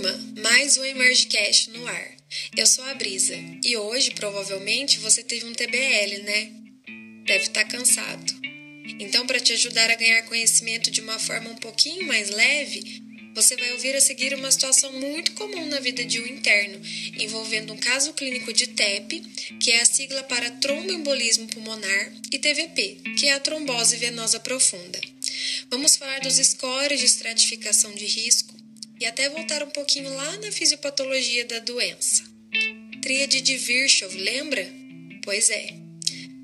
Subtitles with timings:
[0.00, 2.16] turma, mais um Emergecast no ar.
[2.56, 6.52] Eu sou a Brisa e hoje provavelmente você teve um TBL, né?
[7.26, 8.32] Deve estar tá cansado.
[8.98, 13.02] Então, para te ajudar a ganhar conhecimento de uma forma um pouquinho mais leve,
[13.34, 16.80] você vai ouvir a seguir uma situação muito comum na vida de um interno,
[17.18, 19.20] envolvendo um caso clínico de TEP,
[19.60, 25.00] que é a sigla para tromboembolismo pulmonar, e TVP, que é a trombose venosa profunda.
[25.70, 28.59] Vamos falar dos scores de estratificação de risco
[29.00, 32.22] e até voltar um pouquinho lá na fisiopatologia da doença.
[33.00, 34.68] Tríade de Virchow, lembra?
[35.24, 35.74] Pois é.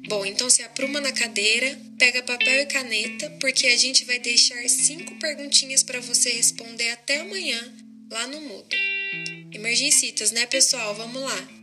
[0.08, 4.66] Bom, então se apruma na cadeira, pega papel e caneta, porque a gente vai deixar
[4.68, 7.60] cinco perguntinhas para você responder até amanhã
[8.10, 8.76] lá no Mudo.
[9.52, 10.94] Emergencitas, né, pessoal?
[10.94, 11.55] Vamos lá.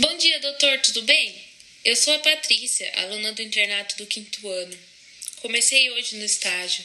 [0.00, 1.34] Bom dia, doutor, tudo bem?
[1.84, 4.78] Eu sou a Patrícia, aluna do internato do quinto ano.
[5.40, 6.84] Comecei hoje no estágio.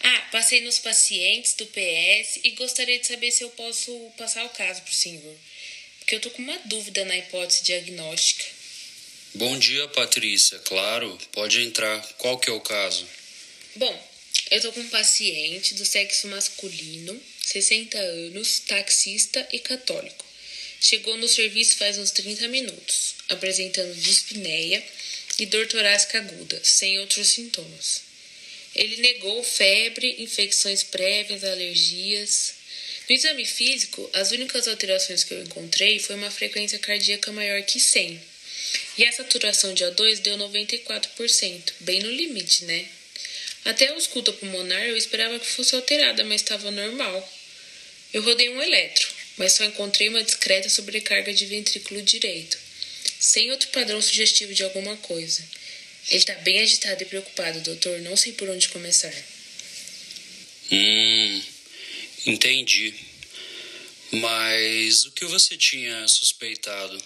[0.00, 4.50] Ah, passei nos pacientes do PS e gostaria de saber se eu posso passar o
[4.50, 5.36] caso para o senhor.
[6.00, 8.44] Porque eu tô com uma dúvida na hipótese diagnóstica.
[9.32, 10.58] Bom dia, Patrícia.
[10.58, 11.98] Claro, pode entrar.
[12.18, 13.08] Qual que é o caso?
[13.76, 14.10] Bom,
[14.50, 20.29] eu tô com um paciente do sexo masculino, 60 anos, taxista e católico.
[20.80, 24.82] Chegou no serviço faz uns 30 minutos, apresentando dispneia
[25.38, 28.02] e dor torácica aguda, sem outros sintomas.
[28.74, 32.54] Ele negou febre, infecções prévias, alergias.
[33.08, 37.78] No exame físico, as únicas alterações que eu encontrei foi uma frequência cardíaca maior que
[37.78, 38.18] 100.
[38.96, 42.88] E a saturação de O2 deu 94%, bem no limite, né?
[43.66, 47.32] Até a ausculta pulmonar eu esperava que fosse alterada, mas estava normal.
[48.12, 49.08] Eu rodei um eletro,
[49.40, 52.58] mas só encontrei uma discreta sobrecarga de ventrículo direito,
[53.18, 55.42] sem outro padrão sugestivo de alguma coisa.
[56.08, 58.00] Ele está bem agitado e preocupado, doutor.
[58.00, 59.14] Não sei por onde começar.
[60.70, 61.42] Hum,
[62.26, 62.94] entendi.
[64.12, 67.02] Mas o que você tinha suspeitado?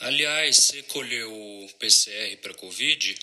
[0.00, 3.16] Aliás, você colheu o PCR para Covid?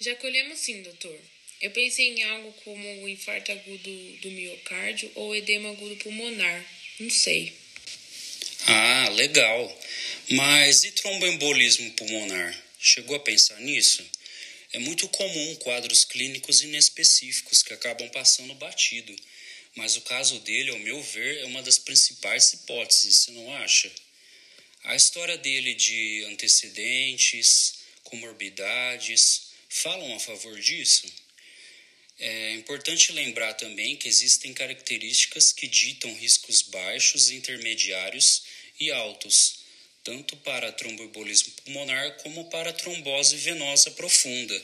[0.00, 1.16] Já colhemos sim, doutor.
[1.60, 3.90] Eu pensei em algo como o infarto agudo
[4.22, 6.79] do miocárdio ou edema agudo pulmonar.
[7.00, 7.56] Não sei.
[8.66, 9.80] Ah, legal.
[10.28, 12.62] Mas e tromboembolismo pulmonar?
[12.78, 14.06] Chegou a pensar nisso?
[14.74, 19.16] É muito comum quadros clínicos inespecíficos que acabam passando batido.
[19.74, 23.90] Mas o caso dele, ao meu ver, é uma das principais hipóteses, você não acha?
[24.84, 31.10] A história dele de antecedentes, comorbidades, falam a favor disso?
[32.22, 38.42] É importante lembrar também que existem características que ditam riscos baixos, intermediários
[38.78, 39.60] e altos,
[40.04, 44.62] tanto para tromboembolismo pulmonar como para trombose venosa profunda,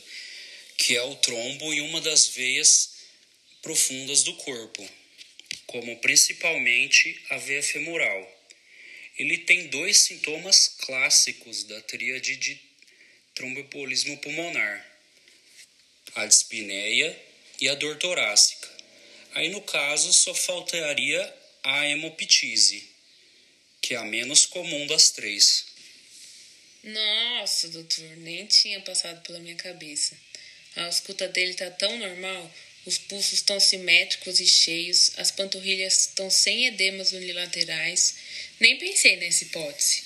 [0.77, 2.97] que é o trombo em uma das veias
[3.63, 4.87] profundas do corpo,
[5.67, 8.53] como principalmente a veia femoral.
[9.19, 12.61] Ele tem dois sintomas clássicos da tríade de
[13.35, 14.87] tromboembolismo pulmonar:
[16.15, 17.26] a dispneia
[17.61, 18.69] e a dor torácica.
[19.35, 22.89] Aí, no caso, só faltaria a hemoptise,
[23.83, 25.67] que é a menos comum das três.
[26.83, 30.17] Nossa, doutor, nem tinha passado pela minha cabeça.
[30.77, 32.51] A escuta dele tá tão normal,
[32.85, 38.15] os pulsos estão simétricos e cheios, as panturrilhas estão sem edemas unilaterais.
[38.61, 40.06] Nem pensei nessa hipótese.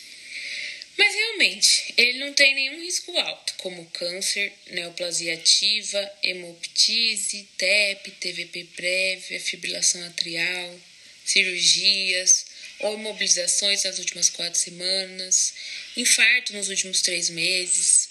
[1.01, 8.65] Mas realmente, ele não tem nenhum risco alto, como câncer, neoplasia ativa, hemoptise, TEP, TVP
[8.77, 10.79] prévia, fibrilação atrial,
[11.25, 12.45] cirurgias
[12.81, 15.55] ou imobilizações nas últimas quatro semanas,
[15.97, 18.11] infarto nos últimos três meses,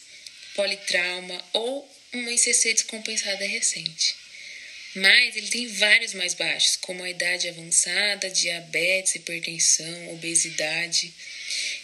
[0.55, 4.15] politrauma ou uma ICC descompensada recente.
[4.95, 11.13] Mas ele tem vários mais baixos, como a idade avançada, diabetes, hipertensão, obesidade.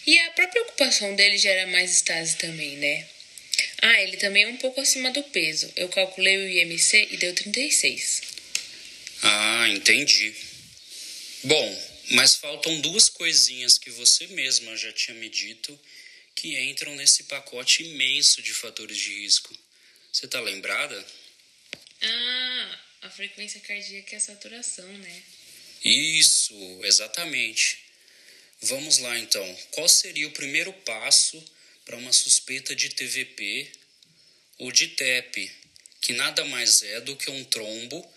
[0.07, 3.07] E a própria ocupação dele gera mais estase também, né?
[3.81, 5.71] Ah, ele também é um pouco acima do peso.
[5.75, 8.21] Eu calculei o IMC e deu 36.
[9.21, 10.33] Ah, entendi.
[11.43, 15.79] Bom, mas faltam duas coisinhas que você mesma já tinha me dito
[16.35, 19.55] que entram nesse pacote imenso de fatores de risco.
[20.11, 21.05] Você tá lembrada?
[22.01, 22.44] Ah,
[23.15, 25.23] frequência cardíaca e a saturação, né?
[25.83, 26.53] Isso,
[26.83, 27.79] exatamente.
[28.61, 29.57] Vamos lá então.
[29.71, 31.43] Qual seria o primeiro passo
[31.85, 33.71] para uma suspeita de TVP
[34.57, 35.51] ou de TEP,
[36.01, 38.13] que nada mais é do que um trombo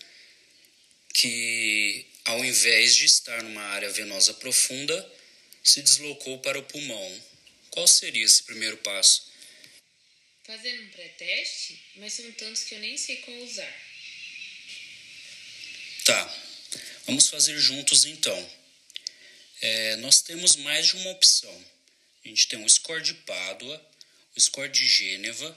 [1.13, 5.13] que, ao invés de estar numa área venosa profunda,
[5.63, 7.23] se deslocou para o pulmão.
[7.71, 9.29] Qual seria esse primeiro passo?
[10.45, 13.88] Fazendo um pré-teste, mas são tantos que eu nem sei qual usar.
[16.09, 16.35] Tá,
[17.05, 18.51] vamos fazer juntos então.
[19.61, 21.65] É, nós temos mais de uma opção.
[22.25, 23.79] A gente tem o score de Pádua,
[24.35, 25.55] o score de Gêneva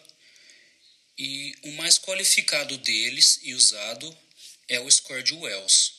[1.17, 4.15] e o mais qualificado deles e usado
[4.69, 5.93] é o score de Wells.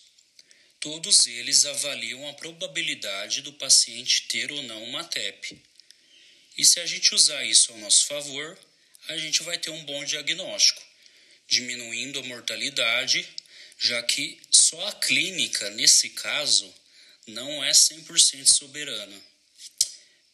[0.79, 5.59] Todos eles avaliam a probabilidade do paciente ter ou não uma TEP.
[6.55, 8.55] E se a gente usar isso ao nosso favor,
[9.07, 10.83] a gente vai ter um bom diagnóstico,
[11.47, 13.27] diminuindo a mortalidade,
[13.83, 16.73] já que só a clínica, nesse caso,
[17.27, 19.21] não é 100% soberana.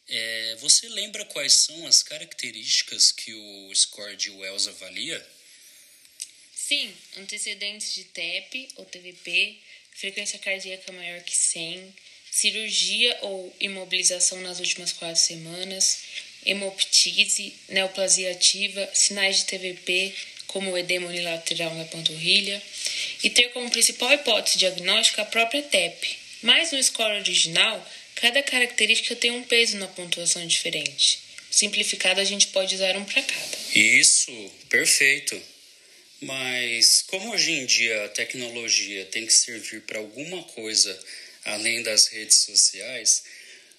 [0.08, 5.26] É, você lembra quais são as características que o score de Wells avalia?
[6.54, 9.58] Sim, antecedentes de TEP ou TVP,
[9.96, 11.92] frequência cardíaca maior que 100,
[12.30, 15.98] cirurgia ou imobilização nas últimas quatro semanas,
[16.46, 20.14] hemoptise, neoplasia ativa, sinais de TVP,
[20.50, 22.60] como o edema unilateral na panturrilha,
[23.22, 26.18] e ter como principal hipótese diagnóstica a própria TEP.
[26.42, 31.20] Mas no score original, cada característica tem um peso na pontuação diferente.
[31.50, 33.58] Simplificado, a gente pode usar um para cada.
[33.74, 34.32] Isso,
[34.68, 35.40] perfeito.
[36.20, 40.98] Mas como hoje em dia a tecnologia tem que servir para alguma coisa
[41.44, 43.22] além das redes sociais,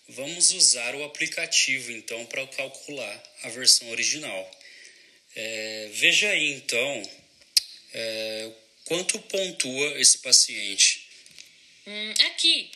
[0.10, 4.61] vamos usar o aplicativo então para calcular a versão original.
[5.36, 7.10] É, veja aí então
[7.94, 8.52] é,
[8.86, 11.08] quanto pontua esse paciente.
[11.88, 12.70] Hum, aqui,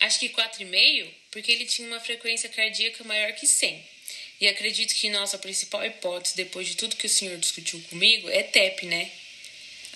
[0.00, 3.84] acho que 4,5, porque ele tinha uma frequência cardíaca maior que 100.
[4.40, 8.42] E acredito que nossa principal hipótese, depois de tudo que o senhor discutiu comigo, é
[8.42, 9.10] TEP, né?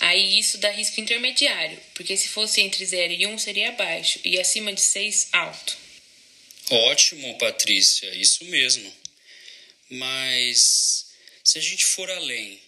[0.00, 4.20] Aí isso dá risco intermediário, porque se fosse entre 0 e 1 um, seria baixo,
[4.24, 5.76] e acima de 6, alto.
[6.70, 8.92] Ótimo, Patrícia, isso mesmo.
[9.90, 11.07] Mas
[11.48, 12.60] se a gente for além,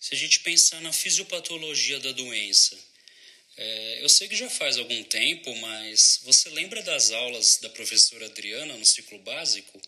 [0.00, 2.78] se a gente pensar na fisiopatologia da doença,
[3.56, 8.26] é, eu sei que já faz algum tempo, mas você lembra das aulas da professora
[8.26, 9.82] Adriana no ciclo básico?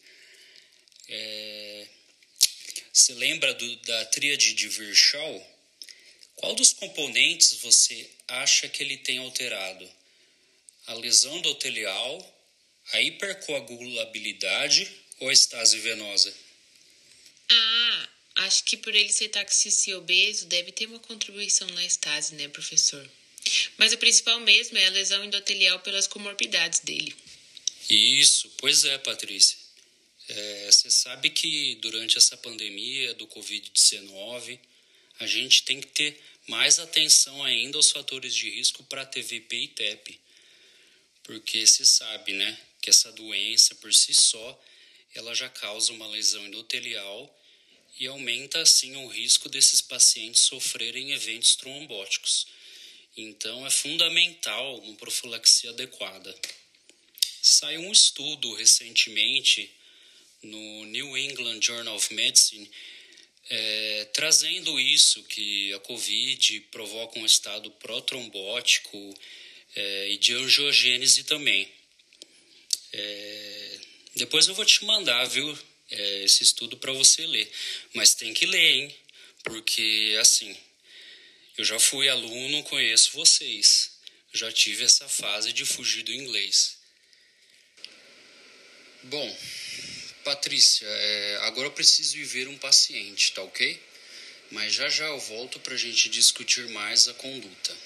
[1.08, 1.86] É,
[2.92, 5.56] você lembra do, da tríade de Virchow?
[6.34, 9.88] Qual dos componentes você acha que ele tem alterado?
[10.88, 12.50] A lesão do otelial,
[12.94, 14.90] a hipercoagulabilidade
[15.20, 16.34] ou a estase venosa?
[17.48, 17.83] Ah,
[18.36, 22.48] acho que por ele ser taxista e obeso, deve ter uma contribuição na estase, né,
[22.48, 23.08] professor?
[23.76, 27.14] Mas o principal mesmo é a lesão endotelial pelas comorbidades dele.
[27.88, 29.58] Isso, pois é, Patrícia.
[30.26, 34.58] É, você sabe que durante essa pandemia do Covid-19,
[35.20, 39.68] a gente tem que ter mais atenção ainda aos fatores de risco para TVP e
[39.68, 40.20] TEP.
[41.22, 44.62] Porque se sabe, né, que essa doença por si só,
[45.14, 47.40] ela já causa uma lesão endotelial
[47.98, 52.46] e aumenta assim o risco desses pacientes sofrerem eventos trombóticos.
[53.16, 56.34] Então é fundamental uma profilaxia adequada.
[57.40, 59.70] Saiu um estudo recentemente
[60.42, 62.68] no New England Journal of Medicine
[63.50, 69.14] é, trazendo isso, que a Covid provoca um estado protrombótico
[69.76, 71.68] é, e de angiogênese também.
[72.92, 73.80] É,
[74.16, 75.58] depois eu vou te mandar, viu,
[75.90, 77.50] é, esse estudo para você ler.
[77.92, 78.96] Mas tem que ler, hein?
[79.42, 80.56] Porque, assim,
[81.56, 83.92] eu já fui aluno, conheço vocês.
[84.32, 86.76] já tive essa fase de fugir do inglês.
[89.04, 89.38] Bom,
[90.24, 93.80] Patrícia, é, agora eu preciso ir ver um paciente, tá ok?
[94.50, 97.76] Mas já já eu volto para a gente discutir mais a conduta.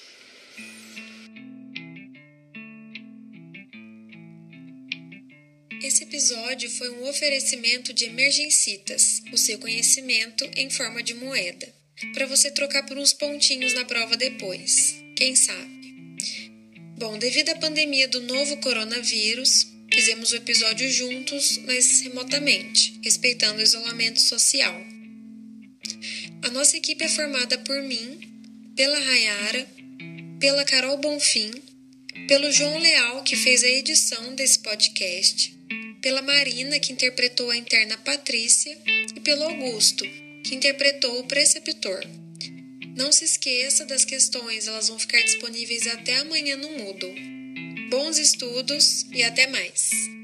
[5.89, 11.67] Esse episódio foi um oferecimento de Emergencitas, o seu conhecimento em forma de moeda,
[12.13, 14.93] para você trocar por uns pontinhos na prova depois.
[15.15, 16.15] Quem sabe?
[16.95, 23.63] Bom, devido à pandemia do novo coronavírus, Fizemos o episódio juntos, mas remotamente, respeitando o
[23.63, 24.79] isolamento social.
[26.43, 28.19] A nossa equipe é formada por mim,
[28.75, 29.67] pela Rayara,
[30.39, 31.51] pela Carol Bonfim,
[32.27, 35.57] pelo João Leal, que fez a edição desse podcast,
[36.01, 38.77] pela Marina, que interpretou a interna Patrícia,
[39.15, 40.05] e pelo Augusto,
[40.43, 42.03] que interpretou o preceptor.
[42.95, 47.15] Não se esqueça das questões, elas vão ficar disponíveis até amanhã no Moodle.
[47.89, 50.18] Bons estudos e até mais!